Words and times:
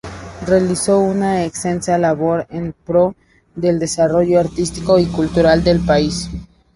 Realizó 0.47 0.97
una 0.99 1.43
extensa 1.45 1.95
labor 1.99 2.47
en 2.49 2.73
pro 2.73 3.13
del 3.55 3.77
desarrollo 3.77 4.39
artístico 4.39 4.97
y 4.97 5.05
cultural 5.05 5.63
del 5.63 5.79
país. 5.81 6.27